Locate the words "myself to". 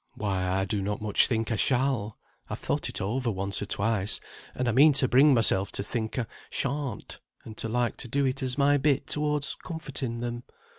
5.35-5.83